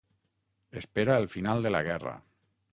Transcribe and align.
Espera 0.81 1.19
el 1.23 1.29
final 1.35 1.63
de 1.67 1.73
la 1.77 1.85
guerra. 1.91 2.19